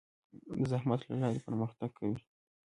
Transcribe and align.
د 0.59 0.61
زحمت 0.71 1.01
له 1.09 1.15
لارې 1.21 1.43
پرمختګ 1.47 1.89
کوي. 1.97 2.19